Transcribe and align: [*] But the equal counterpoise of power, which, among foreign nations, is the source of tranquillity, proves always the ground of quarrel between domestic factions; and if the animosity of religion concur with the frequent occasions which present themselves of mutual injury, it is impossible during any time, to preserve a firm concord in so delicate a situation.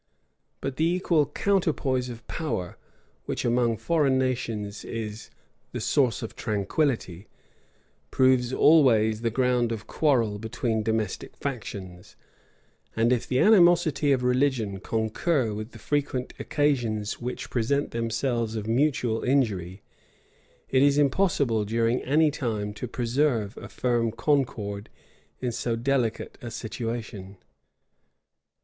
[*] 0.33 0.61
But 0.61 0.77
the 0.77 0.85
equal 0.85 1.27
counterpoise 1.27 2.09
of 2.09 2.25
power, 2.25 2.75
which, 3.25 3.45
among 3.45 3.77
foreign 3.77 4.17
nations, 4.17 4.83
is 4.83 5.29
the 5.73 5.79
source 5.79 6.23
of 6.23 6.35
tranquillity, 6.35 7.27
proves 8.09 8.51
always 8.51 9.21
the 9.21 9.29
ground 9.29 9.71
of 9.71 9.85
quarrel 9.85 10.39
between 10.39 10.81
domestic 10.81 11.37
factions; 11.37 12.15
and 12.95 13.13
if 13.13 13.27
the 13.27 13.37
animosity 13.37 14.11
of 14.11 14.23
religion 14.23 14.79
concur 14.79 15.53
with 15.53 15.69
the 15.69 15.77
frequent 15.77 16.33
occasions 16.39 17.21
which 17.21 17.51
present 17.51 17.91
themselves 17.91 18.55
of 18.55 18.65
mutual 18.65 19.21
injury, 19.21 19.83
it 20.67 20.81
is 20.81 20.97
impossible 20.97 21.63
during 21.63 22.01
any 22.01 22.31
time, 22.31 22.73
to 22.73 22.87
preserve 22.87 23.55
a 23.57 23.69
firm 23.69 24.11
concord 24.11 24.89
in 25.41 25.51
so 25.51 25.75
delicate 25.75 26.39
a 26.41 26.49
situation. 26.49 27.37